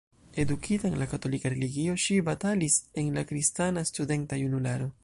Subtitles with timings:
[0.43, 4.93] Edukita en la katolika religio, ŝi batalis en la kristana studenta junularo.